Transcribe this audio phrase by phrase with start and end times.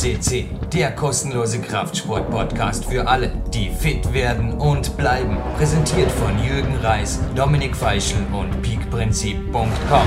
[0.00, 5.36] CC, der kostenlose Kraftsport-Podcast für alle, die fit werden und bleiben.
[5.58, 10.06] Präsentiert von Jürgen Reis, Dominik Feischl und peakprinzip.com.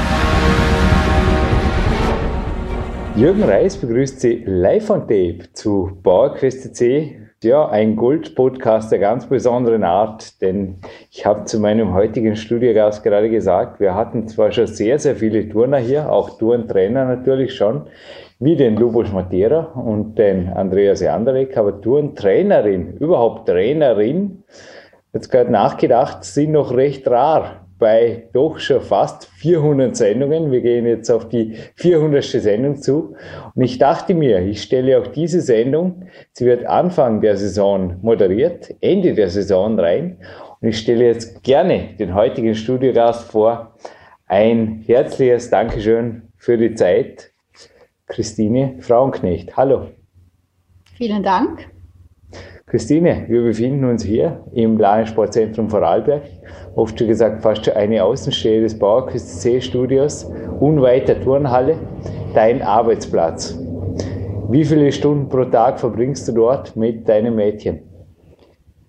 [3.15, 7.19] Jürgen Reis begrüßt Sie live on tape zu PowerQuest C.
[7.43, 10.77] Ja, ein Gold-Podcast der ganz besonderen Art, denn
[11.11, 15.47] ich habe zu meinem heutigen Studiogast gerade gesagt, wir hatten zwar schon sehr, sehr viele
[15.49, 17.85] Turner hier, auch Turntrainer natürlich schon,
[18.43, 24.43] wie den Lubos Matera und den Andreas Janderek, aber Turntrainerin, überhaupt Trainerin,
[25.13, 30.51] jetzt gerade nachgedacht, sind noch recht rar bei doch schon fast 400 Sendungen.
[30.51, 32.23] Wir gehen jetzt auf die 400.
[32.23, 33.15] Sendung zu.
[33.55, 38.73] Und ich dachte mir, ich stelle auch diese Sendung, sie wird Anfang der Saison moderiert,
[38.81, 40.17] Ende der Saison rein.
[40.61, 43.75] Und ich stelle jetzt gerne den heutigen Studiogast vor.
[44.27, 47.32] Ein herzliches Dankeschön für die Zeit,
[48.13, 49.57] Christine Frauenknecht.
[49.57, 49.87] Hallo.
[50.95, 51.67] Vielen Dank.
[52.67, 56.21] Christine, wir befinden uns hier im Sportzentrum Vorarlberg,
[56.75, 61.79] oft schon gesagt fast schon eine Außenstelle des Bauerküste C-Studios, unweit der Turnhalle,
[62.35, 63.57] dein Arbeitsplatz.
[64.49, 67.81] Wie viele Stunden pro Tag verbringst du dort mit deinem Mädchen?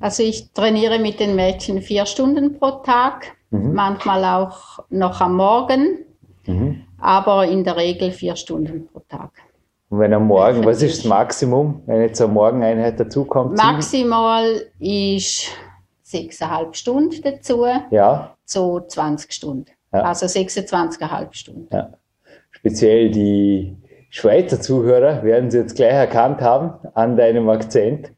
[0.00, 3.72] Also ich trainiere mit den Mädchen vier Stunden pro Tag, mhm.
[3.72, 6.04] manchmal auch noch am Morgen,
[6.46, 6.82] mhm.
[7.04, 9.30] Aber in der Regel vier Stunden pro Tag.
[9.90, 13.58] Und wenn am Morgen, was ist das Maximum, wenn jetzt eine Morgeneinheit dazukommt?
[13.58, 15.50] Maximal ist
[16.02, 17.66] sechseinhalb Stunden dazu.
[17.90, 18.34] Ja.
[18.46, 19.66] So 20 Stunden.
[19.92, 20.00] Ja.
[20.00, 21.68] Also 26,5 Stunden.
[21.70, 21.90] Ja.
[22.50, 23.76] Speziell die
[24.08, 28.12] Schweizer Zuhörer werden Sie jetzt gleich erkannt haben an deinem Akzent.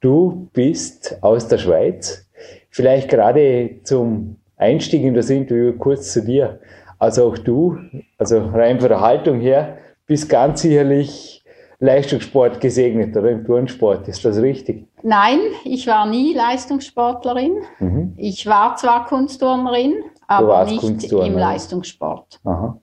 [0.00, 2.28] Du bist aus der Schweiz.
[2.70, 6.60] Vielleicht gerade zum Einstieg in das Interview kurz zu dir.
[6.98, 7.78] Also auch du,
[8.18, 11.44] also rein von der Haltung her, bist ganz sicherlich
[11.80, 14.08] Leistungssport gesegnet oder im Turnsport.
[14.08, 14.88] Ist das richtig?
[15.02, 17.58] Nein, ich war nie Leistungssportlerin.
[17.78, 18.14] Mhm.
[18.16, 19.94] Ich war zwar Kunstturnerin,
[20.26, 22.40] aber nicht im Leistungssport.
[22.44, 22.80] Aha.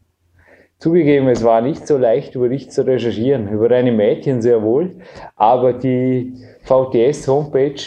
[0.77, 3.49] Zugegeben, es war nicht so leicht, über dich zu recherchieren.
[3.49, 4.97] Über deine Mädchen sehr wohl.
[5.35, 6.33] Aber die
[6.63, 7.81] VTS-Homepage,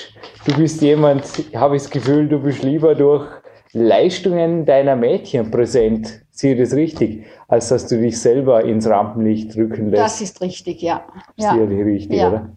[0.46, 1.22] du bist jemand,
[1.54, 3.26] habe ich das Gefühl, du bist lieber durch
[3.72, 6.22] Leistungen deiner Mädchen präsent.
[6.30, 7.24] Sehe das richtig?
[7.48, 10.02] Als dass du dich selber ins Rampenlicht rücken lässt.
[10.02, 11.04] Das ist richtig, ja.
[11.36, 11.52] ja.
[11.52, 12.28] Richtig, ja.
[12.28, 12.50] oder?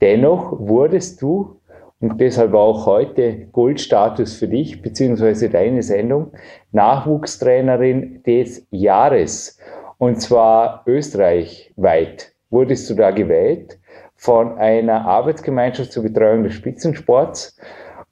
[0.00, 1.56] Dennoch wurdest du,
[2.00, 6.32] und deshalb auch heute Goldstatus für dich, beziehungsweise deine Sendung,
[6.72, 9.58] Nachwuchstrainerin des Jahres.
[9.98, 13.78] Und zwar österreichweit wurdest du da gewählt
[14.14, 17.56] von einer Arbeitsgemeinschaft zur Betreuung des Spitzensports.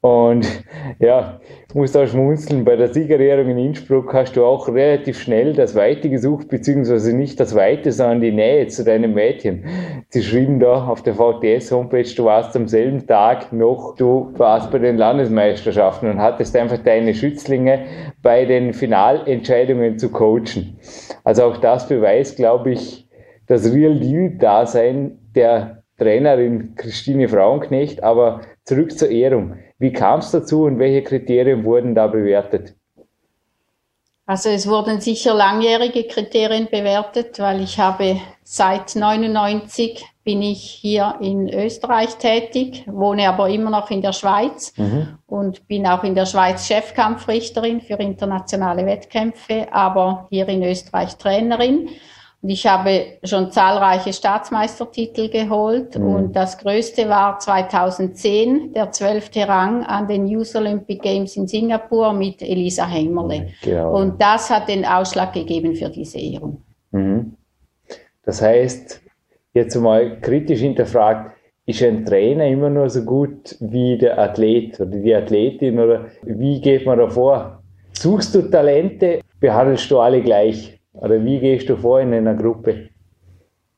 [0.05, 0.47] Und
[0.99, 5.55] ja, ich muss da schmunzeln, bei der Siegerehrung in Innsbruck hast du auch relativ schnell
[5.55, 9.65] das Weite gesucht, beziehungsweise nicht das Weite, sondern die Nähe zu deinem Mädchen.
[10.11, 14.79] Sie schrieben da auf der VTS-Homepage, du warst am selben Tag noch, du warst bei
[14.79, 17.87] den Landesmeisterschaften und hattest einfach deine Schützlinge
[18.21, 20.79] bei den Finalentscheidungen zu coachen.
[21.25, 23.09] Also auch das beweist, glaube ich,
[23.47, 29.55] das Real Deal-Dasein der Trainerin Christine Frauenknecht, aber zurück zur Ehrung.
[29.85, 32.75] Wie kam es dazu und welche Kriterien wurden da bewertet?
[34.25, 41.17] Also es wurden sicher langjährige Kriterien bewertet, weil ich habe seit 99 bin ich hier
[41.21, 45.19] in Österreich tätig, wohne aber immer noch in der Schweiz mhm.
[45.27, 51.91] und bin auch in der Schweiz Chefkampfrichterin für internationale Wettkämpfe, aber hier in Österreich Trainerin.
[52.45, 56.07] Und ich habe schon zahlreiche Staatsmeistertitel geholt mhm.
[56.07, 62.13] und das größte war 2010 der zwölfte Rang an den Youth Olympic Games in Singapur
[62.13, 63.49] mit Elisa Hemmerle.
[63.63, 63.99] Genau.
[63.99, 66.61] Und das hat den Ausschlag gegeben für diese Ehrung.
[66.91, 67.33] Mhm.
[68.27, 69.01] Das heißt,
[69.55, 71.35] jetzt mal kritisch hinterfragt,
[71.65, 76.61] ist ein Trainer immer nur so gut wie der Athlet oder die Athletin oder wie
[76.61, 77.63] geht man da vor?
[77.95, 80.79] Suchst du Talente, behandelst du alle gleich?
[80.95, 82.89] Oder wie gehst du vor in einer Gruppe?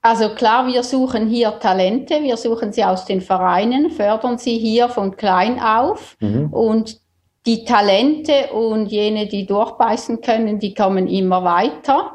[0.02, 4.88] Also klar, wir suchen hier Talente, wir suchen sie aus den Vereinen, fördern sie hier
[4.88, 6.52] von klein auf mhm.
[6.52, 7.00] und
[7.44, 12.12] die Talente und jene, die durchbeißen können, die kommen immer weiter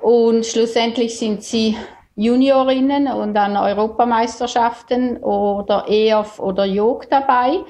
[0.00, 1.76] und schlussendlich sind sie
[2.16, 7.60] Juniorinnen und an Europameisterschaften oder EOF oder JOG dabei.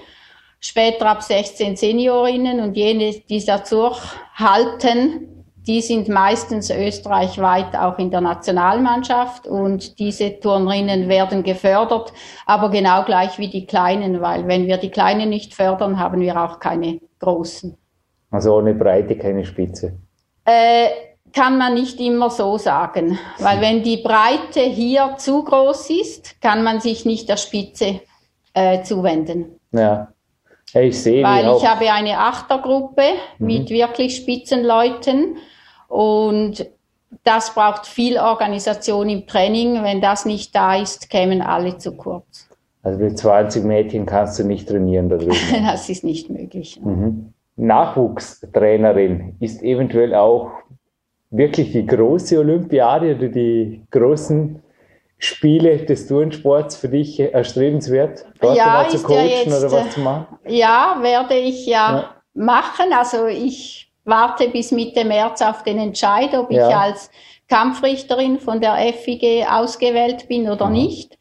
[0.60, 3.90] Später ab 16 Seniorinnen und jene, die dazu
[4.34, 12.12] halten, die sind meistens österreichweit auch in der Nationalmannschaft und diese Turnerinnen werden gefördert,
[12.46, 16.40] aber genau gleich wie die Kleinen, weil wenn wir die Kleinen nicht fördern, haben wir
[16.40, 17.76] auch keine Großen.
[18.30, 19.98] Also ohne Breite keine Spitze.
[20.44, 20.88] Äh,
[21.32, 26.64] kann man nicht immer so sagen, weil wenn die Breite hier zu groß ist, kann
[26.64, 28.00] man sich nicht der Spitze
[28.54, 29.60] äh, zuwenden.
[29.72, 30.08] Ja.
[30.72, 33.02] Ich sehe Weil ich habe eine Achtergruppe
[33.38, 33.46] mhm.
[33.46, 35.36] mit wirklich Spitzenleuten
[35.90, 36.70] und
[37.24, 39.82] das braucht viel Organisation im Training.
[39.82, 42.48] Wenn das nicht da ist, kämen alle zu kurz.
[42.82, 45.34] Also mit 20 Mädchen kannst du nicht trainieren darüber.
[45.66, 46.80] das ist nicht möglich.
[46.80, 47.34] Mhm.
[47.56, 50.52] Nachwuchstrainerin ist eventuell auch
[51.30, 54.62] wirklich die große Olympiade oder die großen
[55.18, 58.26] Spiele des Turnsports für dich erstrebenswert?
[58.40, 60.38] Dort ja, zu coachen jetzt, oder was zu machen?
[60.46, 62.92] Ja, werde ich ja, ja, machen.
[62.96, 66.68] Also ich warte bis Mitte März auf den Entscheid, ob ja.
[66.68, 67.10] ich als
[67.48, 70.72] Kampfrichterin von der FIG ausgewählt bin oder mhm.
[70.72, 71.18] nicht.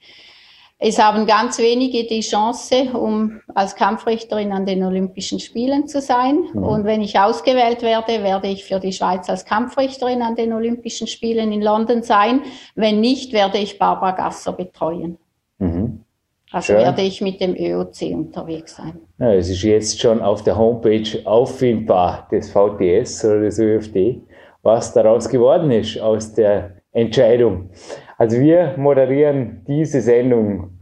[0.82, 6.46] Es haben ganz wenige die Chance, um als Kampfrichterin an den Olympischen Spielen zu sein.
[6.54, 6.64] Mhm.
[6.64, 11.08] Und wenn ich ausgewählt werde, werde ich für die Schweiz als Kampfrichterin an den Olympischen
[11.08, 12.44] Spielen in London sein.
[12.76, 15.18] Wenn nicht, werde ich Barbara Gasser betreuen.
[15.58, 16.06] Mhm.
[16.52, 16.78] Also Schön.
[16.78, 19.00] werde ich mit dem ÖOC unterwegs sein.
[19.20, 24.22] Ja, es ist jetzt schon auf der Homepage auffindbar des VTS oder des ÖFD,
[24.64, 27.70] was daraus geworden ist aus der Entscheidung.
[28.18, 30.80] Also wir moderieren diese Sendung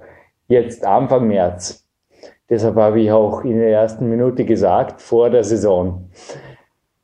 [0.48, 1.86] jetzt Anfang März.
[2.50, 6.10] Deshalb habe ich auch in der ersten Minute gesagt, vor der Saison.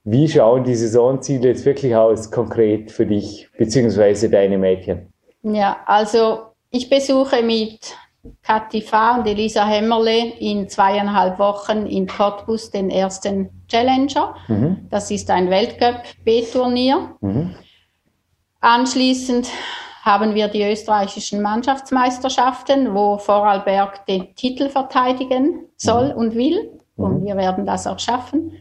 [0.05, 4.29] Wie schauen die Saisonziele jetzt wirklich aus, konkret für dich bzw.
[4.29, 5.13] deine Mädchen?
[5.43, 7.95] Ja, also ich besuche mit
[8.41, 14.33] Kathi Fahr und Elisa Hämmerle in zweieinhalb Wochen in Cottbus den ersten Challenger.
[14.47, 14.87] Mhm.
[14.89, 17.17] Das ist ein Weltcup-B-Turnier.
[17.19, 17.53] Mhm.
[18.61, 19.49] Anschließend
[20.03, 26.17] haben wir die österreichischen Mannschaftsmeisterschaften, wo Vorarlberg den Titel verteidigen soll mhm.
[26.17, 26.79] und will.
[26.95, 27.25] Und mhm.
[27.25, 28.53] wir werden das auch schaffen.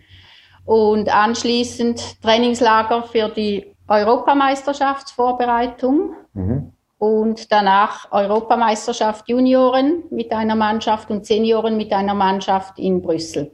[0.64, 6.16] Und anschließend Trainingslager für die Europameisterschaftsvorbereitung.
[6.32, 6.72] Mhm.
[7.02, 13.50] Und danach Europameisterschaft Junioren mit einer Mannschaft und Senioren mit einer Mannschaft in Brüssel.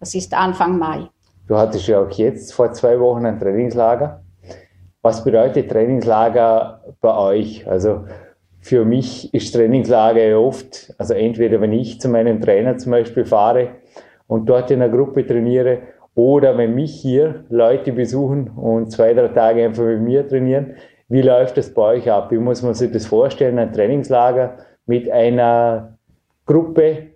[0.00, 1.08] Das ist Anfang Mai.
[1.46, 4.24] Du hattest ja auch jetzt vor zwei Wochen ein Trainingslager.
[5.00, 7.68] Was bedeutet Trainingslager bei euch?
[7.68, 8.04] Also
[8.58, 13.76] für mich ist Trainingslager oft, also entweder wenn ich zu meinem Trainer zum Beispiel fahre
[14.26, 15.82] und dort in einer Gruppe trainiere
[16.16, 20.74] oder wenn mich hier Leute besuchen und zwei, drei Tage einfach mit mir trainieren.
[21.12, 22.30] Wie läuft das bei euch ab?
[22.30, 23.58] Wie muss man sich das vorstellen?
[23.58, 24.56] Ein Trainingslager
[24.86, 25.98] mit einer
[26.46, 27.08] Gruppe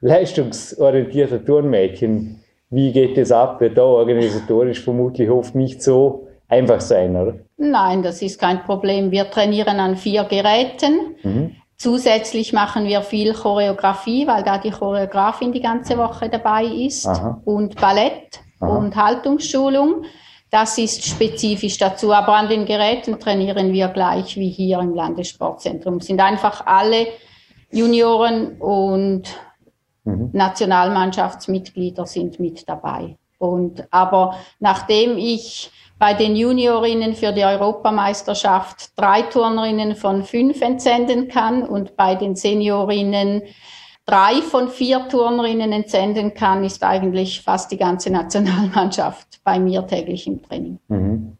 [0.00, 2.42] leistungsorientierter Turnmädchen.
[2.70, 3.60] Wie geht das ab?
[3.60, 7.34] Wird da organisatorisch vermutlich oft nicht so einfach sein, oder?
[7.56, 9.12] Nein, das ist kein Problem.
[9.12, 11.14] Wir trainieren an vier Geräten.
[11.22, 11.50] Mhm.
[11.76, 17.40] Zusätzlich machen wir viel Choreografie, weil da die Choreografin die ganze Woche dabei ist Aha.
[17.44, 18.76] und Ballett Aha.
[18.78, 20.06] und Haltungsschulung.
[20.54, 22.12] Das ist spezifisch dazu.
[22.12, 25.98] Aber an den Geräten trainieren wir gleich wie hier im Landessportzentrum.
[25.98, 27.08] Sind einfach alle
[27.72, 29.22] Junioren und
[30.04, 30.30] mhm.
[30.32, 33.16] Nationalmannschaftsmitglieder sind mit dabei.
[33.38, 41.26] Und, aber nachdem ich bei den Juniorinnen für die Europameisterschaft drei Turnerinnen von fünf entsenden
[41.26, 43.42] kann und bei den Seniorinnen
[44.06, 50.26] drei von vier Turnerinnen entsenden kann, ist eigentlich fast die ganze Nationalmannschaft bei mir täglich
[50.26, 50.78] im Training.
[50.88, 51.36] Mhm.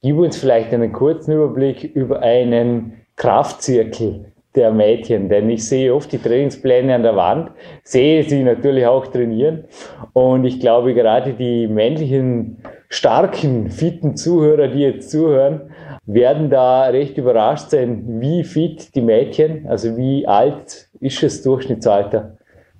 [0.00, 6.10] Gib uns vielleicht einen kurzen Überblick über einen Kraftzirkel der Mädchen, denn ich sehe oft
[6.12, 7.50] die Trainingspläne an der Wand,
[7.82, 9.64] sehe sie natürlich auch trainieren
[10.12, 15.70] und ich glaube gerade die männlichen starken, fitten Zuhörer, die jetzt zuhören,
[16.06, 22.36] werden da recht überrascht sein, wie fit die Mädchen, also wie alt ist das Durchschnittsalter?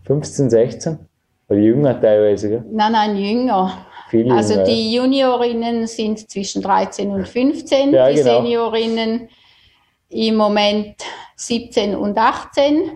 [0.07, 0.99] 15, 16?
[1.49, 2.49] Oder jünger teilweise?
[2.49, 2.65] Gell?
[2.71, 3.87] Nein, nein, jünger.
[4.11, 8.37] Viel also jünger, die Juniorinnen sind zwischen 13 und 15, ja, die genau.
[8.37, 9.29] Seniorinnen
[10.09, 10.97] im Moment
[11.37, 12.93] 17 und 18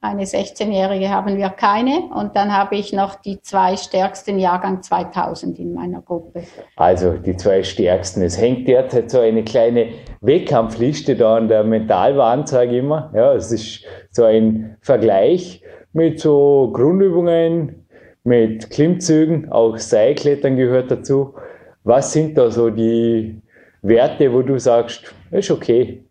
[0.00, 2.10] eine 16-Jährige haben wir keine.
[2.14, 6.44] Und dann habe ich noch die zwei stärksten Jahrgang 2000 in meiner Gruppe.
[6.76, 8.22] Also die zwei stärksten.
[8.22, 9.88] Es hängt derzeit so eine kleine
[10.20, 13.10] Wettkampfliste da an der Mentalwand, sage ich immer.
[13.14, 15.62] Ja, es ist so ein Vergleich
[15.92, 17.86] mit so Grundübungen,
[18.22, 21.34] mit Klimmzügen, auch Seilklettern gehört dazu.
[21.84, 23.40] Was sind da so die
[23.82, 26.04] Werte, wo du sagst, ist okay,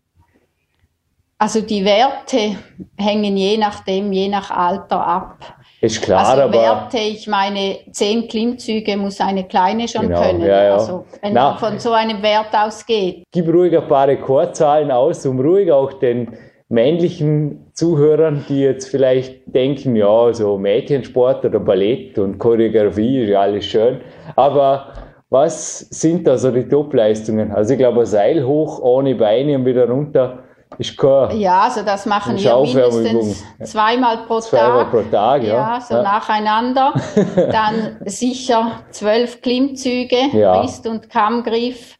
[1.38, 2.58] also die Werte
[2.98, 5.38] hängen je nachdem, je nach Alter ab.
[5.82, 6.54] Ist klar, also aber.
[6.54, 10.42] Werte, ich meine, zehn Klimmzüge muss eine kleine schon genau, können.
[10.42, 10.74] Ja, ja.
[10.74, 13.24] Also, wenn Na, man von so einem Wert ausgeht.
[13.32, 16.30] Gib ruhig ein paar Rekordzahlen aus, um ruhig auch den
[16.70, 23.42] männlichen Zuhörern, die jetzt vielleicht denken, ja, so Mädchensport oder Ballett und Choreografie ist ja
[23.42, 24.02] alles schön.
[24.36, 24.94] Aber
[25.30, 27.52] Was sind da so die Top-Leistungen?
[27.52, 30.45] Also ich glaube, Seil hoch, ohne Beine und wieder runter
[30.78, 34.92] ist kein Ja, also das machen wir mindestens zweimal pro zweimal Tag.
[34.92, 35.54] pro Tag, ja.
[35.76, 36.94] Ja, so nacheinander.
[37.52, 40.62] Dann sicher zwölf Klimmzüge, Ja.
[40.62, 41.96] Rist und Kammgriff.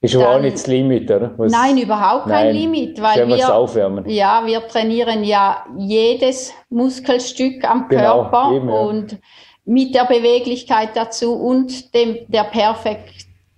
[0.00, 1.32] Ist aber auch nicht das Limit, oder?
[1.38, 4.08] Was- Nein, überhaupt kein Nein, Limit, weil wir wir, aufwärmen.
[4.08, 8.74] ja, wir trainieren ja jedes Muskelstück am Genau, Körper eben, ja.
[8.74, 9.18] und
[9.64, 12.44] mit der Beweglichkeit dazu und dem, der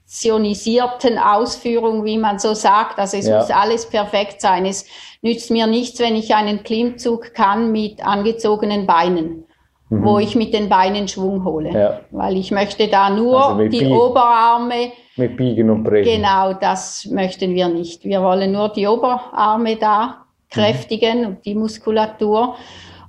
[0.06, 2.98] perfektionisierten Ausführung, wie man so sagt.
[2.98, 3.38] Also es Ja.
[3.38, 4.64] muss alles perfekt sein.
[4.64, 4.86] Es
[5.22, 9.42] nützt mir nichts, wenn ich einen Klimmzug kann mit angezogenen Beinen.
[9.88, 11.70] Wo ich mit den Beinen Schwung hole.
[11.70, 11.76] Mhm.
[11.76, 12.00] Ja.
[12.10, 16.22] Weil ich möchte da nur Also die Bi- Oberarme Mit Biegen und Brechen.
[16.22, 18.04] Genau, das möchten wir nicht.
[18.04, 22.56] Wir wollen nur die Oberarme da kräftigen und die Muskulatur.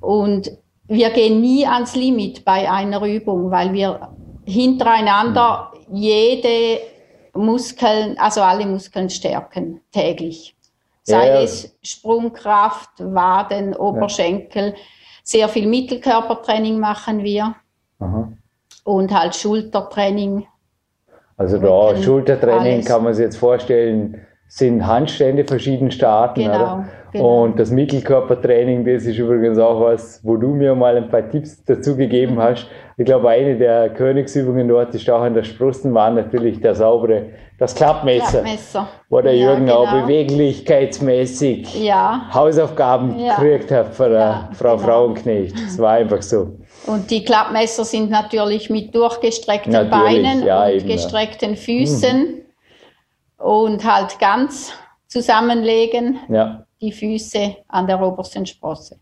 [0.02, 0.52] Und
[0.88, 4.10] wir gehen nie ans Limit bei einer Übung, weil wir
[4.46, 6.80] hintereinander jede
[7.34, 10.56] Muskeln, also alle Muskeln stärken täglich.
[11.04, 11.42] Sei Ja.
[11.42, 14.76] es Sprungkraft, Waden, Oberschenkel.
[15.24, 17.56] Sehr viel Mittelkörpertraining machen wir
[18.00, 18.32] Aha.
[18.84, 20.46] und halt Schultertraining.
[21.38, 22.86] Also da Schultertraining alles.
[22.86, 26.86] kann man sich jetzt vorstellen, sind Handstände verschieden starten, Genau, oder?
[27.12, 27.44] genau.
[27.44, 31.64] Und das Mittelkörpertraining, das ist übrigens auch was, wo du mir mal ein paar Tipps
[31.66, 31.98] dazu Mhm.
[31.98, 32.68] gegeben hast.
[32.98, 37.26] Ich glaube, eine der Königsübungen dort ist auch an der Sprossen war natürlich der saubere,
[37.60, 38.88] das Klappmesser, Klappmesser.
[39.10, 40.06] wo der Ja, Jürgen auch genau.
[40.06, 43.36] beweglichkeitsmäßig Ja, Hausaufgaben Ja.
[43.36, 44.88] gekriegt hat von der Ja, Frau genau.
[44.88, 45.56] Frauenknecht.
[45.56, 46.58] Das war einfach so.
[46.88, 50.86] und die Klappmesser sind natürlich mit durchgestreckten Natürlich, Beinen und eben.
[50.86, 50.90] Mhm.
[50.92, 52.42] gestreckten Füßen
[53.38, 54.74] und halt ganz
[55.08, 58.98] zusammenlegen, Ja, die Füße an der obersten Sprosse.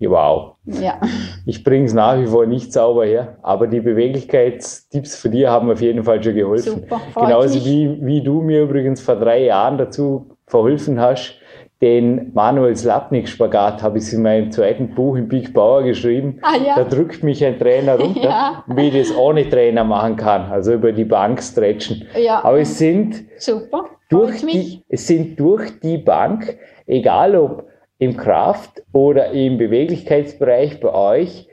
[0.00, 0.54] wow.
[0.64, 0.98] Ja,
[1.46, 5.70] Ich bringe es nach wie vor nicht sauber her, aber die Beweglichkeitstipps für dich haben
[5.70, 6.80] auf jeden Fall schon geholfen.
[6.80, 7.64] Super, Genauso mich.
[7.66, 11.34] wie, wie du mir übrigens vor drei Jahren dazu verholfen hast,
[11.80, 16.38] den Manuel Slapnik-Spagat habe ich in meinem zweiten Buch im Big Bauer geschrieben.
[16.42, 16.74] Ah, ja.
[16.76, 18.64] Da drückt mich ein Trainer runter, Ja.
[18.66, 22.06] wie ich das ohne Trainer machen kann, also über die Bank stretchen.
[22.18, 22.44] Ja.
[22.44, 23.86] Aber es sind super.
[24.10, 27.64] durch die, es sind durch die Bank, egal ob
[27.98, 31.48] im Kraft- oder im Beweglichkeitsbereich bei euch,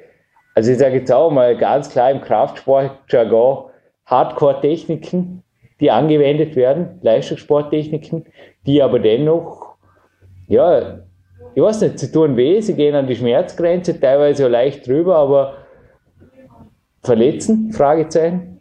[0.56, 3.66] also ich sage jetzt auch mal ganz klar im Kraftsport-Jargon,
[4.06, 5.44] Hardcore-Techniken,
[5.80, 8.26] die angewendet werden, Leistungssporttechniken,
[8.66, 9.67] die aber dennoch,
[10.48, 11.00] ja,
[11.56, 15.16] ich weiß nicht, sie tun weh, sie gehen an die Schmerzgrenze, teilweise auch leicht drüber,
[15.18, 15.54] aber
[17.04, 17.72] verletzen?
[17.74, 18.60] Fragezeichen.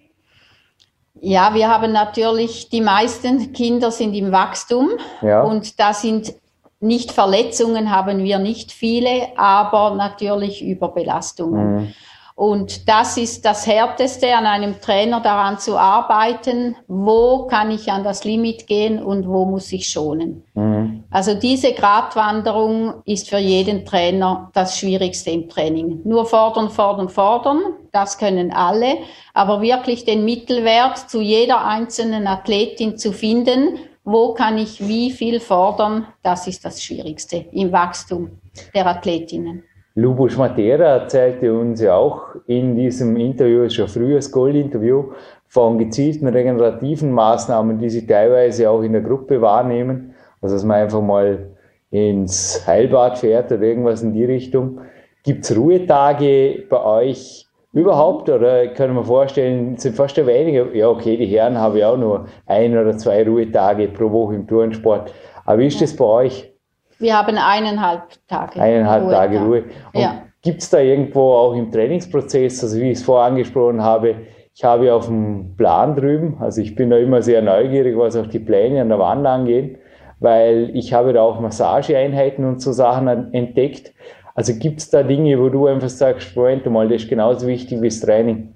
[1.20, 4.90] Ja, wir haben natürlich, die meisten Kinder sind im Wachstum
[5.22, 5.42] Ja.
[5.42, 6.34] und da sind
[6.80, 11.74] nicht Verletzungen, haben wir nicht viele, aber natürlich Überbelastungen.
[11.74, 11.94] Mhm.
[12.36, 18.04] Und das ist das Härteste an einem Trainer daran zu arbeiten, wo kann ich an
[18.04, 20.44] das Limit gehen und wo muss ich schonen.
[20.52, 21.04] Mhm.
[21.10, 26.02] Also diese Gratwanderung ist für jeden Trainer das Schwierigste im Training.
[26.04, 27.60] Nur fordern, fordern, fordern,
[27.92, 28.98] das können alle,
[29.32, 35.40] aber wirklich den Mittelwert zu jeder einzelnen Athletin zu finden, wo kann ich wie viel
[35.40, 38.32] fordern, das ist das Schwierigste im Wachstum
[38.74, 39.64] der Athletinnen.
[39.98, 45.04] Lubos Matera erzählte uns ja auch in diesem Interview, schon früher das Gold-Interview,
[45.46, 50.14] von gezielten regenerativen Maßnahmen, die sie teilweise auch in der Gruppe wahrnehmen.
[50.42, 51.56] Also, dass man einfach mal
[51.90, 54.82] ins Heilbad fährt oder irgendwas in die Richtung.
[55.22, 58.28] Gibt es Ruhetage bei euch überhaupt?
[58.28, 60.74] Oder können wir vorstellen, sind fast ja weniger?
[60.74, 64.46] Ja, okay, die Herren haben ja auch nur ein oder zwei Ruhetage pro Woche im
[64.46, 65.14] Turnsport.
[65.46, 66.52] Aber wie ist das bei euch?
[66.98, 68.60] Wir haben eineinhalb Tage.
[68.60, 69.20] Eineinhalb Ruhetag.
[69.32, 69.64] Tage Ruhe.
[69.92, 70.22] Und Ja.
[70.42, 74.14] Gibt es da irgendwo auch im Trainingsprozess, also wie ich es vorher angesprochen habe,
[74.54, 78.26] ich habe auf dem Plan drüben, also ich bin da immer sehr neugierig, was auch
[78.28, 79.78] die Pläne an der Wand angeht,
[80.20, 83.92] weil ich habe da auch Massageeinheiten und so Sachen entdeckt.
[84.34, 87.80] Also gibt es da Dinge, wo du einfach sagst, Moment mal, das ist genauso wichtig
[87.82, 88.54] wie das Training.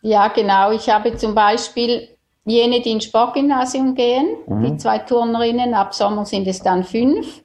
[0.00, 0.70] Ja, genau.
[0.72, 2.08] Ich habe zum Beispiel
[2.44, 4.62] jene, die ins Sportgymnasium gehen, Mhm.
[4.64, 7.42] die zwei Turnerinnen, ab Sommer sind es dann fünf.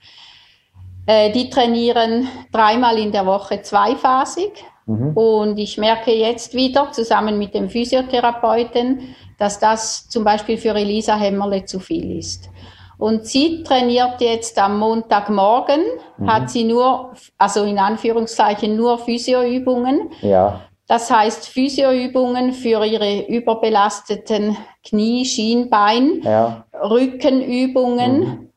[1.12, 4.64] Äh, die trainieren dreimal in der Woche zweiphasig.
[4.86, 5.12] Mhm.
[5.14, 11.18] Und ich merke jetzt wieder, zusammen mit dem Physiotherapeuten, dass das zum Beispiel für Elisa
[11.18, 12.50] Hämmerle zu viel ist.
[12.98, 15.82] Und sie trainiert jetzt am Montagmorgen,
[16.26, 20.12] hat sie nur, also in Anführungszeichen nur Physioübungen.
[20.22, 24.56] Ja, Das heißt Physioübungen für ihre überbelasteten
[24.88, 28.51] Knie, Schienbein, ja, Rückenübungen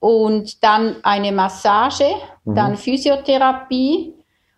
[0.00, 2.06] und dann eine Massage,
[2.44, 2.54] Mhm.
[2.54, 4.14] dann Physiotherapie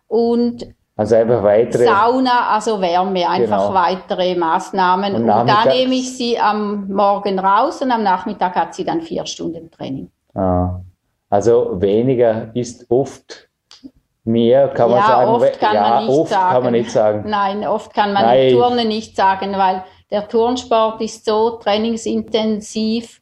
[0.09, 1.85] und Also einfach weitere.
[1.85, 3.75] Sauna, also Wärme, einfach genau.
[3.75, 5.15] weitere Maßnahmen.
[5.15, 9.01] Und, und da nehme ich sie am Morgen raus und am Nachmittag hat sie dann
[9.01, 10.11] vier Stunden Training.
[10.35, 10.81] Ah.
[11.29, 13.49] Also weniger ist oft
[14.25, 15.31] mehr, kann ja, man sagen.
[15.31, 16.53] Oft kann ja, man nicht oft sagen.
[16.53, 17.25] kann man nicht sagen.
[17.31, 18.53] Nein, oft kann man Nein.
[18.53, 23.22] Turnen nicht sagen, weil der Turnsport ist so trainingsintensiv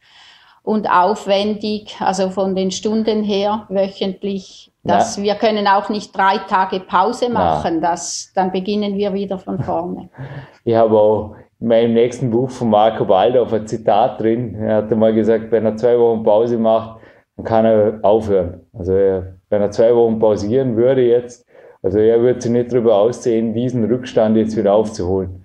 [0.63, 5.23] und aufwendig, also von den Stunden her wöchentlich dass ja.
[5.23, 10.09] wir können auch nicht drei Tage Pause machen, das, dann beginnen wir wieder von vorne.
[10.65, 14.55] Ich habe auch in meinem nächsten Buch von Marco Waldorf ein Zitat drin.
[14.55, 17.01] Er hat mal gesagt, wenn er zwei Wochen Pause macht,
[17.37, 18.67] dann kann er aufhören.
[18.73, 21.47] Also er, wenn er zwei Wochen pausieren würde jetzt,
[21.83, 25.45] also er würde sich nicht darüber aussehen, diesen Rückstand jetzt wieder aufzuholen.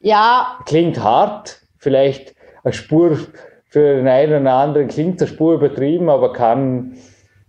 [0.00, 0.58] Ja.
[0.66, 3.18] Klingt hart, vielleicht eine Spur
[3.76, 6.94] für den einen oder anderen klingt eine Spur übertrieben, aber kann,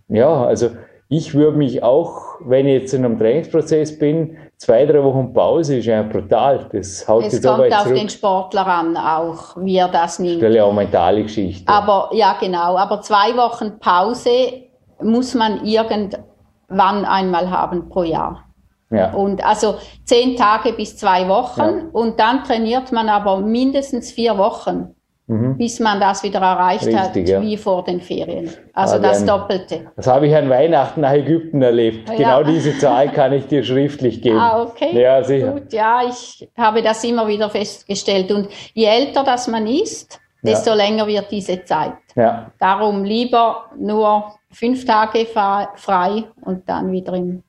[0.09, 0.71] ja, also
[1.07, 5.77] ich würde mich auch, wenn ich jetzt in einem Trainingsprozess bin, zwei, drei Wochen Pause
[5.77, 6.67] ist ja brutal.
[6.73, 7.95] Das haut es kommt auf zurück.
[7.95, 10.39] den Sportler an, auch wie er das nimmt.
[10.39, 11.71] Stelle auch mentale Geschichte.
[11.71, 12.75] Aber ja, genau.
[12.75, 14.65] Aber zwei Wochen Pause
[15.01, 18.43] muss man irgendwann einmal haben pro Jahr.
[18.89, 19.13] Ja.
[19.13, 21.89] Und also zehn Tage bis zwei Wochen ja.
[21.93, 24.93] und dann trainiert man aber mindestens vier Wochen
[25.27, 25.57] mhm.
[25.57, 27.41] bis man das wieder erreicht Richtig, hat, ja.
[27.41, 28.49] wie vor den Ferien.
[28.73, 29.91] Also ah, das Doppelte.
[29.95, 32.09] Das habe ich an Weihnachten nach Ägypten erlebt.
[32.09, 32.15] Ja.
[32.15, 34.39] Genau diese Zahl kann ich dir schriftlich geben.
[34.39, 34.99] Ah, okay.
[34.99, 35.51] Ja, sicher.
[35.51, 38.31] Gut, ja, ich habe das immer wieder festgestellt.
[38.31, 40.75] Und je älter das man ist, desto ja.
[40.75, 41.93] länger wird diese Zeit.
[42.15, 42.51] Ja.
[42.59, 45.27] Darum lieber nur fünf Tage
[45.75, 47.43] frei und dann wieder im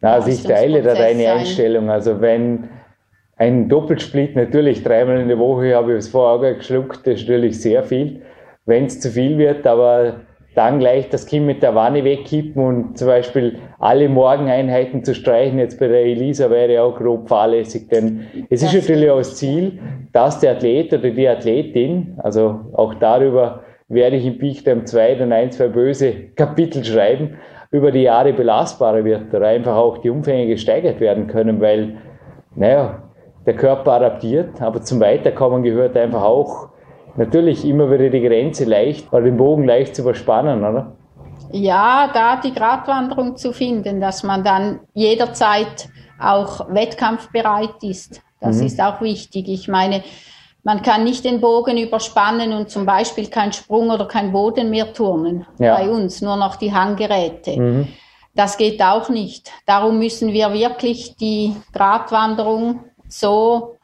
[0.00, 1.90] also ich teile da deine Einstellung.
[1.90, 2.68] Also wenn
[3.38, 7.60] ein Doppelsplit natürlich dreimal in der Woche, habe ich es vorher geschluckt, das ist natürlich
[7.60, 8.22] sehr viel,
[8.66, 10.20] wenn es zu viel wird, aber
[10.54, 15.60] dann gleich das Kind mit der Wanne wegkippen und zum Beispiel alle Morgeneinheiten zu streichen,
[15.60, 19.78] jetzt bei der Elisa wäre auch grob fahrlässig, denn es ist natürlich auch das Ziel,
[20.12, 25.32] dass der Athlet oder die Athletin, also auch darüber werde ich im Pichtime 2 dann
[25.32, 27.38] ein, zwei böse Kapitel schreiben,
[27.70, 31.98] über die Jahre belastbarer wird oder einfach auch die Umfänge gesteigert werden können, weil,
[32.56, 33.07] naja,
[33.48, 36.68] der Körper adaptiert, aber zum Weiterkommen gehört einfach auch
[37.16, 40.92] natürlich immer wieder die Grenze leicht oder den Bogen leicht zu überspannen, oder?
[41.50, 45.88] Ja, da die Gratwanderung zu finden, dass man dann jederzeit
[46.20, 48.20] auch wettkampfbereit ist.
[48.38, 48.66] Das mhm.
[48.66, 49.48] ist auch wichtig.
[49.48, 50.02] Ich meine,
[50.62, 54.92] man kann nicht den Bogen überspannen und zum Beispiel kein Sprung oder kein Boden mehr
[54.92, 55.46] turnen.
[55.58, 55.76] Ja.
[55.76, 57.58] Bei uns nur noch die Hanggeräte.
[57.58, 57.88] Mhm.
[58.34, 59.50] Das geht auch nicht.
[59.64, 63.76] Darum müssen wir wirklich die Gratwanderung so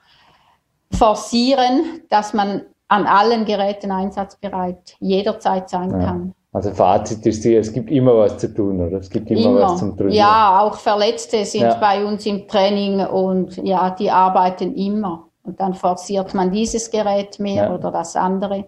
[0.92, 5.98] forcieren, dass man an allen Geräten einsatzbereit jederzeit sein ja.
[5.98, 6.34] kann.
[6.52, 8.98] Also Fazit ist hier, es gibt immer was zu tun, oder?
[8.98, 9.60] Es gibt immer, immer.
[9.62, 10.16] was zum Trainieren.
[10.16, 11.74] Ja, auch Verletzte sind ja.
[11.74, 15.26] bei uns im Training und ja, die arbeiten immer.
[15.42, 17.74] Und dann forciert man dieses Gerät mehr ja.
[17.74, 18.66] oder das andere.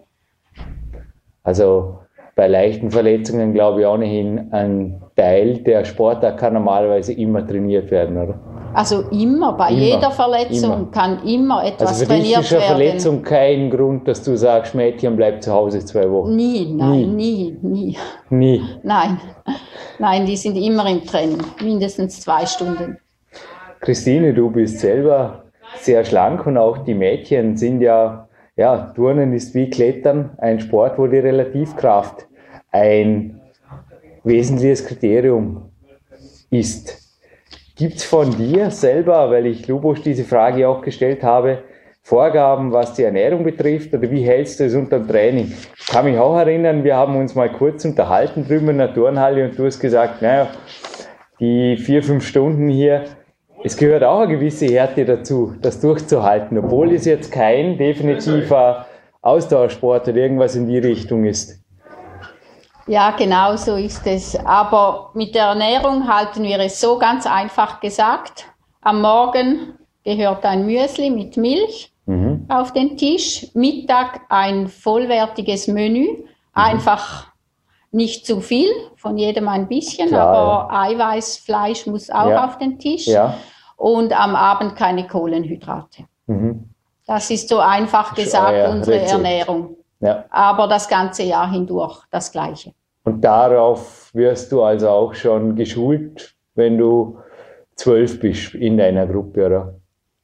[1.43, 1.99] Also
[2.35, 8.17] bei leichten Verletzungen glaube ich ohnehin, ein Teil der Sportart kann normalerweise immer trainiert werden,
[8.17, 8.37] oder?
[8.73, 10.91] Also immer, bei immer, jeder Verletzung immer.
[10.91, 12.77] kann immer etwas also für trainiert dich ist eine werden.
[12.77, 16.35] Verletzung kein Grund, dass du sagst, Mädchen bleibt zu Hause zwei Wochen.
[16.35, 17.97] Nie, nein, nie, nie.
[18.29, 18.61] Nie.
[18.83, 19.19] Nein,
[19.99, 22.97] nein, die sind immer im Training, mindestens zwei Stunden.
[23.79, 25.43] Christine, du bist selber
[25.79, 30.97] sehr schlank und auch die Mädchen sind ja, ja, Turnen ist wie Klettern, ein Sport,
[30.97, 32.27] wo die Relativkraft
[32.71, 33.39] ein
[34.23, 35.69] wesentliches Kriterium
[36.49, 37.06] ist.
[37.77, 41.59] Gibt es von dir selber, weil ich Lubosch diese Frage auch gestellt habe,
[42.01, 45.53] Vorgaben, was die Ernährung betrifft oder wie hältst du es unter dem Training?
[45.77, 49.45] Ich kann mich auch erinnern, wir haben uns mal kurz unterhalten drüben in der Turnhalle
[49.45, 50.47] und du hast gesagt, naja,
[51.39, 53.03] die vier, fünf Stunden hier,
[53.63, 58.87] es gehört auch eine gewisse Härte dazu, das durchzuhalten, obwohl es jetzt kein definitiver
[59.21, 61.66] Ausdauersport oder irgendwas in die Richtung ist.
[62.87, 64.35] Ja, genau so ist es.
[64.45, 68.45] Aber mit der Ernährung halten wir es so ganz einfach gesagt.
[68.81, 72.45] Am Morgen gehört ein Müsli mit Milch mhm.
[72.47, 76.25] auf den Tisch, Mittag ein vollwertiges Menü, mhm.
[76.53, 77.27] einfach
[77.91, 80.81] nicht zu viel, von jedem ein bisschen, Klar, aber ja.
[80.83, 82.45] Eiweiß, Fleisch muss auch ja.
[82.45, 83.07] auf den Tisch.
[83.07, 83.37] Ja.
[83.75, 86.05] Und am Abend keine Kohlenhydrate.
[86.25, 86.69] Mhm.
[87.05, 89.11] Das ist so einfach gesagt unsere Rezept.
[89.11, 89.77] Ernährung.
[89.99, 90.25] Ja.
[90.29, 92.73] Aber das ganze Jahr hindurch das Gleiche.
[93.03, 97.17] Und darauf wirst du also auch schon geschult, wenn du
[97.75, 99.73] zwölf bist in deiner Gruppe, oder?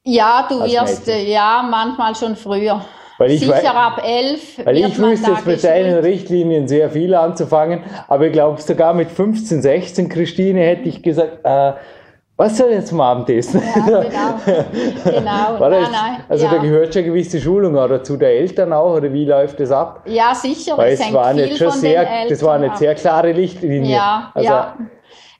[0.03, 1.31] Ja, du Als wirst, Mädchen.
[1.31, 2.81] ja, manchmal schon früher.
[3.17, 4.65] Weil ich Sicher weiß, ab elf.
[4.65, 9.11] Weil ich wüsste jetzt mit deinen Richtlinien sehr viel anzufangen, aber ich glaube sogar mit
[9.11, 11.73] 15, 16, Christine, hätte ich gesagt, äh,
[12.35, 13.61] was soll jetzt zum Abendessen?
[13.75, 14.39] Ja, genau.
[15.03, 15.59] genau.
[15.59, 16.51] War das, nein, nein, also ja.
[16.51, 19.71] da gehört schon eine gewisse Schulung oder zu der Eltern auch, oder wie läuft das
[19.71, 20.01] ab?
[20.05, 20.77] Ja, sicher.
[20.77, 23.95] Weil es war nicht schon sehr, das war eine sehr klare Lichtlinie.
[23.95, 24.77] Ja, also, ja.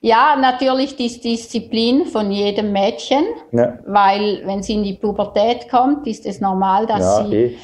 [0.06, 3.80] Ja, natürlich die Disziplin von jedem Mädchen, ja.
[3.88, 7.58] weil wenn sie in die Pubertät kommt, ist es normal, dass ja, sie eh.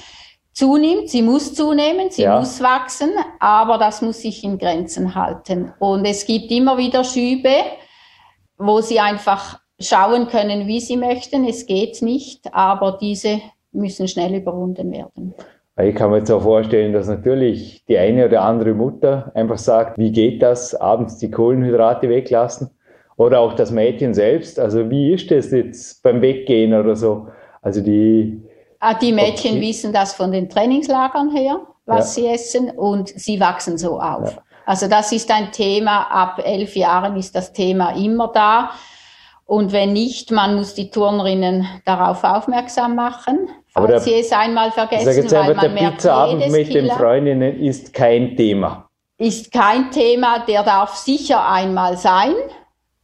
[0.53, 1.09] zunimmt.
[1.09, 3.11] Sie muss zunehmen, sie muss wachsen,
[3.41, 5.73] aber das muss sich in Grenzen halten.
[5.79, 7.55] Und es gibt immer wieder Schübe,
[8.59, 11.45] wo sie einfach schauen können, wie sie möchten.
[11.45, 13.41] Es geht nicht, aber diese
[13.71, 15.33] müssen schnell überwunden werden.
[15.81, 19.97] Ich kann mir jetzt auch vorstellen, dass natürlich die eine oder andere Mutter einfach sagt,
[19.97, 22.69] wie geht das, abends die Kohlenhydrate weglassen?
[23.15, 24.59] Oder auch das Mädchen selbst.
[24.59, 27.27] Also wie ist das jetzt beim Weggehen oder so?
[27.61, 28.41] Also die.
[28.79, 29.61] Ah, die Mädchen okay.
[29.61, 32.23] wissen das von den Trainingslagern her, was ja.
[32.23, 34.35] sie essen und sie wachsen so auf.
[34.35, 34.41] Ja.
[34.69, 38.69] Also das ist ein Thema, ab elf Jahren ist das Thema immer da.
[39.47, 44.69] Und wenn nicht, man muss die Turnerinnen darauf aufmerksam machen, falls der, sie es einmal
[44.71, 48.87] vergessen, jetzt weil man der Pizzaabend mit Kilo den Freundinnen ist kein Thema.
[49.17, 52.35] Ist kein Thema, der darf sicher einmal sein,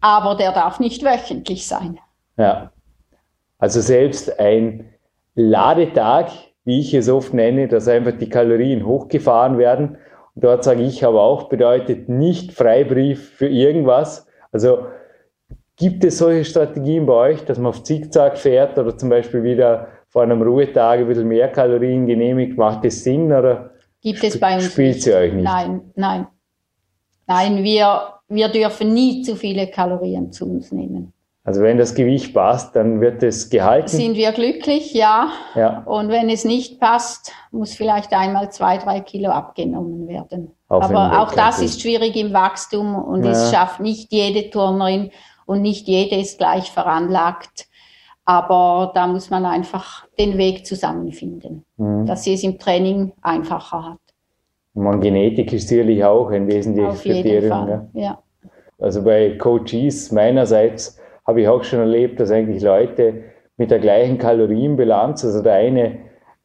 [0.02, 1.98] aber der darf nicht wöchentlich sein.
[2.38, 2.74] Ja.
[3.58, 4.94] Also selbst ein
[5.34, 6.28] Ladetag,
[6.64, 9.98] wie ich es oft nenne, dass einfach die Kalorien hochgefahren werden.
[10.36, 14.28] Dort sage ich aber auch, bedeutet nicht Freibrief für irgendwas.
[14.52, 14.86] Also
[15.78, 19.90] Gibt es solche Strategien bei euch, dass man auf Zickzack fährt oder zum Beispiel wieder
[20.08, 22.58] vor einem Ruhetag ein bisschen mehr Kalorien genehmigt?
[22.58, 23.72] Macht das Sinn oder
[24.02, 25.44] Gibt es bei uns spielt sie euch nicht?
[25.44, 26.28] Nein, nein.
[27.28, 31.12] Nein, wir, wir dürfen nie zu viele Kalorien zu uns nehmen.
[31.46, 33.88] Also wenn das Gewicht passt, dann wird es gehalten.
[33.88, 35.30] Sind wir glücklich, ja.
[35.54, 35.84] ja.
[35.86, 40.52] Und wenn es nicht passt, muss vielleicht einmal zwei, drei Kilo abgenommen werden.
[40.70, 43.30] Auf Aber auch das ist schwierig im Wachstum und ja.
[43.30, 45.12] es schafft nicht jede Turnerin
[45.46, 47.68] und nicht jede ist gleich veranlagt.
[48.26, 52.08] Aber da muss man einfach den Weg zusammenfinden, mhm.
[52.08, 54.00] dass sie es im Training einfacher hat.
[54.74, 57.68] Man, Genetik ist sicherlich auch ein wesentliches Kriterium.
[57.70, 57.88] Ja.
[57.94, 58.20] ja.
[58.80, 63.24] Also bei Coaches meinerseits habe ich auch schon erlebt, dass eigentlich Leute
[63.58, 65.98] mit der gleichen Kalorienbilanz, also der eine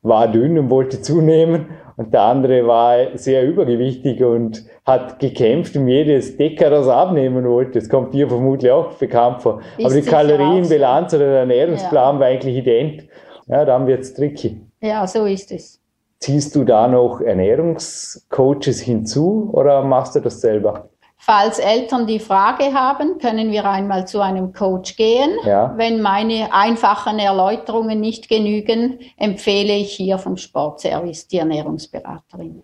[0.03, 1.67] war dünn und wollte zunehmen
[1.97, 7.47] und der andere war sehr übergewichtig und hat gekämpft um jedes Decker, das er abnehmen
[7.47, 7.79] wollte.
[7.79, 9.61] Das kommt dir vermutlich auch bekannt vor.
[9.77, 12.21] Ist Aber die Kalorienbilanz oder der Ernährungsplan ja.
[12.21, 13.05] war eigentlich ident.
[13.49, 14.61] Ja, da haben wir jetzt tricky.
[14.81, 15.79] Ja, so ist es.
[16.21, 20.89] Ziehst du da noch Ernährungscoaches hinzu oder machst du das selber?
[21.23, 25.31] Falls Eltern die Frage haben, können wir einmal zu einem Coach gehen.
[25.45, 25.75] Ja.
[25.77, 32.63] Wenn meine einfachen Erläuterungen nicht genügen, empfehle ich hier vom Sportservice die Ernährungsberaterin.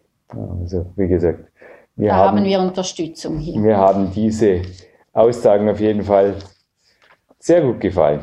[0.62, 1.45] Also, wie gesagt,
[1.97, 3.62] wir da haben, haben wir Unterstützung hier.
[3.62, 4.62] Wir haben diese
[5.12, 6.37] Aussagen auf jeden Fall
[7.38, 8.23] sehr gut gefallen.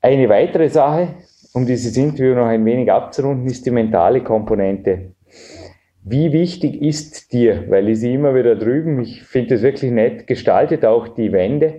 [0.00, 1.08] Eine weitere Sache,
[1.52, 5.14] um dieses Interview noch ein wenig abzurunden, ist die mentale Komponente.
[6.06, 10.26] Wie wichtig ist dir, weil ich sehe immer wieder drüben, ich finde es wirklich nett
[10.26, 11.76] gestaltet, auch die Wände,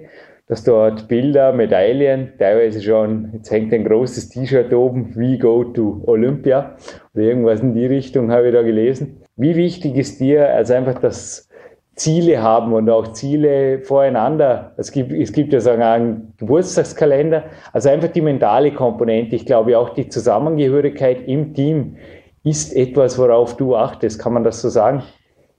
[0.48, 6.02] dass dort Bilder, Medaillen, teilweise schon, jetzt hängt ein großes T-Shirt oben, We Go to
[6.08, 6.76] Olympia
[7.14, 9.18] oder irgendwas in die Richtung habe ich da gelesen.
[9.36, 11.48] Wie wichtig ist dir, also einfach das
[11.94, 14.74] Ziele haben und auch Ziele voreinander.
[14.78, 19.36] Es gibt, es gibt ja sogar einen Geburtstagskalender, also einfach die mentale Komponente.
[19.36, 21.98] Ich glaube auch die Zusammengehörigkeit im Team
[22.46, 24.20] ist etwas, worauf du achtest.
[24.20, 25.04] Kann man das so sagen?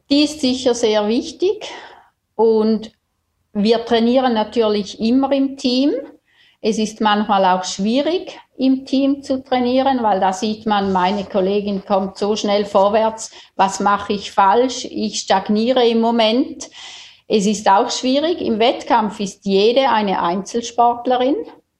[0.08, 1.68] Die ist sicher sehr wichtig
[2.36, 2.92] und
[3.52, 5.92] wir trainieren natürlich immer im Team.
[6.60, 11.84] Es ist manchmal auch schwierig, im Team zu trainieren, weil da sieht man, meine Kollegin
[11.84, 16.70] kommt so schnell vorwärts, was mache ich falsch, ich stagniere im Moment.
[17.28, 21.34] Es ist auch schwierig, im Wettkampf ist jede eine Einzelsportlerin,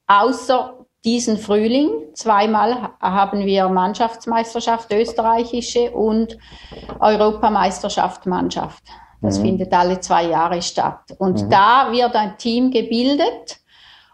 [0.07, 0.76] außer
[1.07, 1.89] diesen Frühling.
[2.13, 6.37] Zweimal haben wir Mannschaftsmeisterschaft österreichische und
[6.99, 8.83] Europameisterschaft Mannschaft.
[9.21, 9.43] Das mhm.
[9.43, 11.15] findet alle zwei Jahre statt.
[11.17, 11.49] Und mhm.
[11.49, 13.61] da wird ein Team gebildet.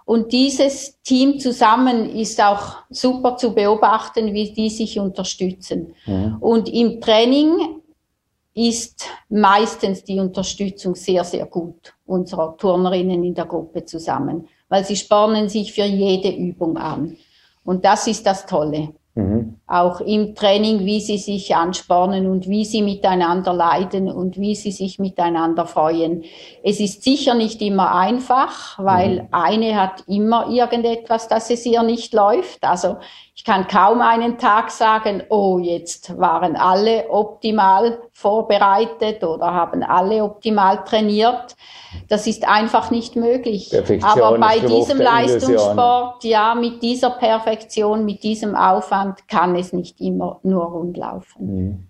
[0.06, 5.96] Und dieses Team zusammen ist auch super zu beobachten, wie die sich unterstützen.
[6.06, 6.38] Mhm.
[6.42, 7.82] Und im Training
[8.54, 14.96] ist meistens die Unterstützung sehr, sehr gut unserer Turnerinnen in der Gruppe zusammen weil sie
[14.96, 17.16] spornen sich für jede Übung an.
[17.64, 18.90] Und das ist das Tolle.
[19.14, 19.60] Mhm.
[19.68, 24.72] Auch im Training, wie sie sich anspornen und wie sie miteinander leiden und wie sie
[24.72, 26.24] sich miteinander freuen.
[26.64, 29.28] Es ist sicher nicht immer einfach, weil mhm.
[29.30, 32.64] eine hat immer irgendetwas, dass es ihr nicht läuft.
[32.64, 32.98] Also
[33.36, 40.24] Ich kann kaum einen Tag sagen, oh, jetzt waren alle optimal vorbereitet oder haben alle
[40.24, 41.56] optimal trainiert.
[42.10, 43.74] Das ist einfach nicht möglich.
[44.04, 50.40] Aber bei diesem Leistungssport, ja, mit dieser Perfektion, mit diesem Aufwand kann es nicht immer
[50.44, 51.46] nur rund laufen.
[51.46, 51.88] Mhm.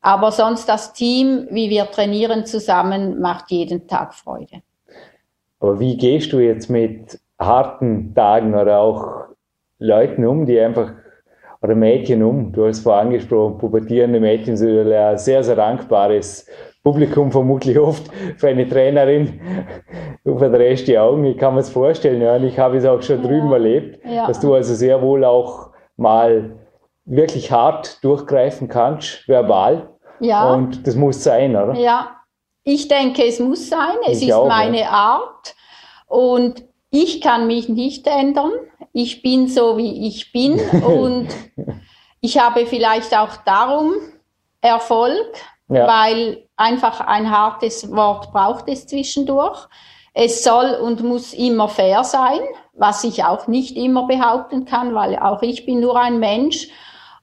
[0.00, 4.62] Aber sonst das Team, wie wir trainieren zusammen, macht jeden Tag Freude.
[5.60, 9.28] Aber wie gehst du jetzt mit harten Tagen oder auch
[9.78, 10.92] Leuten um, die einfach,
[11.62, 16.46] oder Mädchen um, du hast vorhin angesprochen, pubertierende Mädchen sind ein sehr, sehr dankbares
[16.82, 18.04] Publikum, vermutlich oft
[18.36, 19.40] für eine Trainerin.
[20.24, 23.02] Du verdrehst die Augen, ich kann mir das vorstellen, ja, und ich habe es auch
[23.02, 23.28] schon ja.
[23.28, 24.26] drüben erlebt, ja.
[24.26, 26.56] dass du also sehr wohl auch mal
[27.04, 29.90] wirklich hart durchgreifen kannst, verbal.
[30.20, 30.52] Ja.
[30.52, 31.74] Und das muss sein, oder?
[31.74, 32.16] Ja,
[32.64, 33.96] ich denke, es muss sein.
[34.06, 34.90] Es ich ist auch, meine ja.
[34.90, 35.54] Art.
[36.06, 38.52] Und ich kann mich nicht ändern.
[38.92, 40.58] Ich bin so, wie ich bin.
[40.84, 41.28] und
[42.20, 43.94] ich habe vielleicht auch darum
[44.60, 45.34] Erfolg,
[45.68, 45.86] ja.
[45.86, 49.68] weil einfach ein hartes Wort braucht es zwischendurch.
[50.14, 52.40] Es soll und muss immer fair sein,
[52.72, 56.68] was ich auch nicht immer behaupten kann, weil auch ich bin nur ein Mensch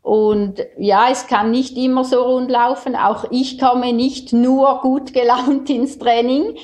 [0.05, 2.95] und ja, es kann nicht immer so rund laufen.
[2.95, 6.57] Auch ich komme nicht nur gut gelaunt ins Training.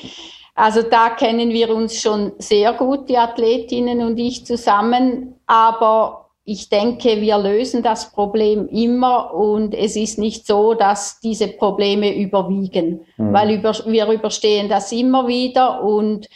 [0.54, 5.36] Also da kennen wir uns schon sehr gut, die Athletinnen und ich zusammen.
[5.48, 11.48] Aber ich denke, wir lösen das Problem immer und es ist nicht so, dass diese
[11.48, 13.34] Probleme überwiegen, mhm.
[13.34, 16.28] weil über, wir überstehen das immer wieder und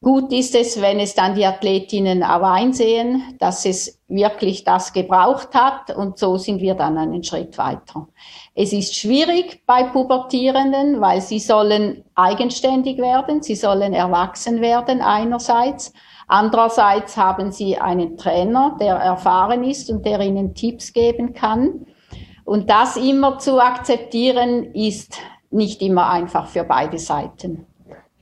[0.00, 5.54] Gut ist es, wenn es dann die Athletinnen auch einsehen, dass es wirklich das gebraucht
[5.54, 8.06] hat und so sind wir dann einen Schritt weiter.
[8.54, 15.92] Es ist schwierig bei Pubertierenden, weil sie sollen eigenständig werden, sie sollen erwachsen werden einerseits.
[16.28, 21.86] Andererseits haben sie einen Trainer, der erfahren ist und der ihnen Tipps geben kann.
[22.44, 25.18] Und das immer zu akzeptieren, ist
[25.50, 27.67] nicht immer einfach für beide Seiten.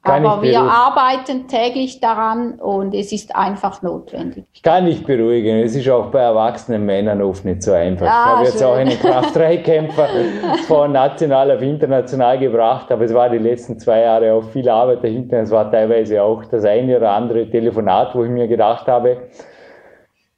[0.07, 4.45] Aber wir arbeiten täglich daran und es ist einfach notwendig.
[4.53, 5.59] Ich kann nicht beruhigen.
[5.59, 8.07] Es ist auch bei erwachsenen Männern oft nicht so einfach.
[8.07, 10.09] Ja, ich habe jetzt auch einen Kraft-3-Kämpfer
[10.69, 15.03] von national auf international gebracht, aber es war die letzten zwei Jahre auch viel Arbeit
[15.05, 15.39] dahinter.
[15.41, 19.17] Es war teilweise auch das eine oder andere Telefonat, wo ich mir gedacht habe,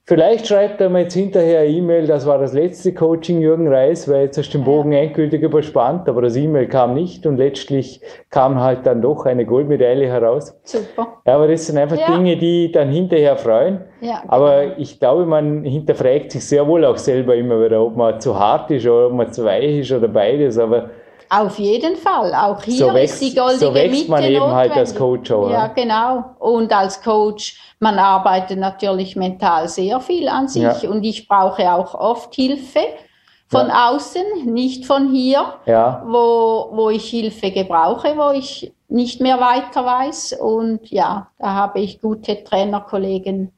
[0.09, 4.09] Vielleicht schreibt er mir jetzt hinterher eine E-Mail, das war das letzte Coaching Jürgen Reis,
[4.09, 8.01] weil jetzt hast du den Bogen endgültig überspannt, aber das E-Mail kam nicht und letztlich
[8.31, 10.59] kam halt dann doch eine Goldmedaille heraus.
[10.65, 11.19] Super.
[11.27, 12.07] Ja, aber das sind einfach ja.
[12.11, 13.83] Dinge, die dann hinterher freuen.
[14.01, 14.33] Ja, genau.
[14.33, 18.39] Aber ich glaube, man hinterfragt sich sehr wohl auch selber immer wieder, ob man zu
[18.39, 20.89] hart ist oder ob man zu weich ist oder beides, aber
[21.31, 22.35] auf jeden Fall.
[22.35, 24.57] Auch hier so wächst, ist die goldige so wächst Mitte man eben notwendig.
[24.57, 25.51] halt als Coach auch.
[25.51, 26.37] Ja, genau.
[26.39, 30.91] Und als Coach, man arbeitet natürlich mental sehr viel an sich ja.
[30.91, 32.81] und ich brauche auch oft Hilfe
[33.49, 33.91] von ja.
[33.91, 36.03] außen, nicht von hier, ja.
[36.07, 40.39] wo, wo ich Hilfe gebrauche, wo ich nicht mehr weiter weiß.
[40.41, 43.53] Und ja, da habe ich gute Trainerkollegen,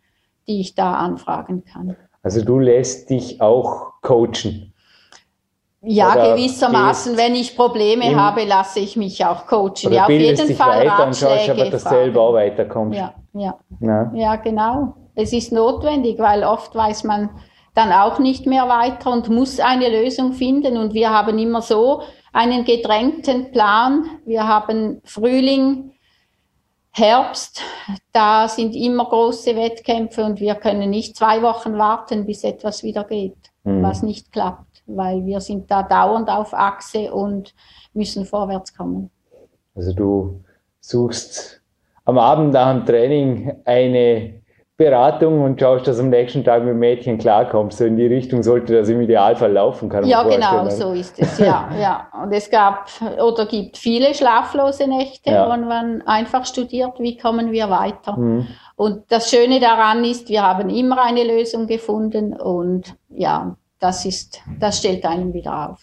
[0.46, 1.96] die ich da anfragen kann.
[2.22, 4.69] Also du lässt dich auch coachen.
[5.82, 9.92] Ja, oder gewissermaßen, wenn ich Probleme habe, lasse ich mich auch coachen.
[9.92, 12.98] Ja, auf jeden Fall weiter und schaust aber, dass du selber auch weiterkommst.
[12.98, 13.58] Ja, ja.
[13.80, 14.12] ja.
[14.14, 14.94] ja, genau.
[15.14, 17.30] Es ist notwendig, weil oft weiß man
[17.74, 20.76] dann auch nicht mehr weiter und muss eine Lösung finden.
[20.76, 24.04] Und wir haben immer so einen gedrängten Plan.
[24.26, 25.92] Wir haben Frühling,
[26.92, 27.62] Herbst,
[28.12, 33.04] da sind immer große Wettkämpfe und wir können nicht zwei Wochen warten, bis etwas wieder
[33.04, 33.82] geht, mhm.
[33.82, 37.54] was nicht klappt weil wir sind da dauernd auf Achse und
[37.92, 39.10] müssen vorwärts kommen.
[39.74, 40.40] Also du
[40.80, 41.60] suchst
[42.04, 44.40] am Abend nach dem Training eine
[44.80, 47.76] Beratung und schaust, dass am nächsten Tag mit Mädchen klarkommst.
[47.76, 51.38] So in die Richtung sollte das im Idealfall laufen, kann Ja, genau, so ist es,
[51.38, 52.08] ja, ja.
[52.22, 52.88] Und es gab
[53.22, 55.44] oder gibt viele schlaflose Nächte, ja.
[55.44, 58.16] wo man einfach studiert, wie kommen wir weiter.
[58.16, 58.46] Mhm.
[58.74, 64.40] Und das Schöne daran ist, wir haben immer eine Lösung gefunden und ja, das ist,
[64.58, 65.80] das stellt einen wieder auf.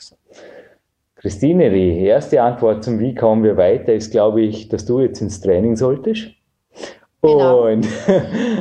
[1.15, 5.19] Christine, die erste Antwort zum Wie kommen wir weiter ist, glaube ich, dass du jetzt
[5.19, 6.29] ins Training solltest.
[7.23, 7.67] Genau.
[7.67, 7.87] Und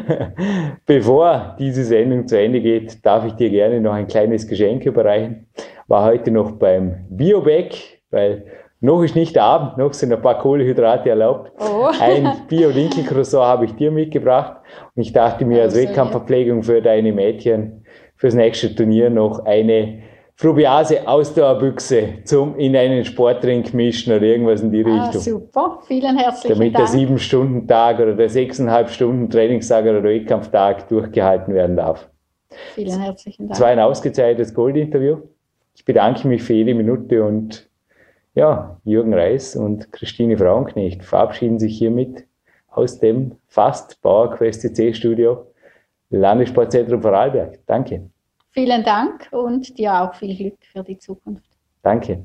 [0.86, 5.46] bevor diese Sendung zu Ende geht, darf ich dir gerne noch ein kleines Geschenk überreichen.
[5.86, 8.46] War heute noch beim Bioback, weil
[8.80, 11.52] noch ist nicht Abend, noch sind ein paar Kohlehydrate erlaubt.
[11.58, 11.88] Oh.
[12.00, 14.58] Ein Bio-Dinkel-Croissant habe ich dir mitgebracht
[14.94, 17.84] und ich dachte mir, als Wettkampfverpflegung für deine Mädchen
[18.16, 20.02] fürs nächste Turnier noch eine
[20.38, 25.22] Frubiase Ausdauerbüchse zum in einen Sporttrink mischen oder irgendwas in die ah, Richtung.
[25.22, 26.84] Super, vielen herzlichen Damit Dank.
[26.84, 32.10] der sieben Stunden Tag oder der sechseinhalb Stunden Trainingstag oder Wettkampftag durchgehalten werden darf.
[32.74, 33.54] Vielen herzlichen Dank.
[33.54, 35.18] Es war ein ausgezeichnetes Goldinterview.
[35.74, 37.70] Ich bedanke mich für jede Minute und
[38.34, 42.26] ja, Jürgen Reis und Christine Frauenknecht verabschieden sich hiermit
[42.68, 45.46] aus dem fast PowerQuest CC Studio
[46.10, 47.58] Landessportzentrum Vorarlberg.
[47.66, 48.10] Danke.
[48.50, 51.58] Vielen Dank und dir auch viel Glück für die Zukunft.
[51.82, 52.24] Danke.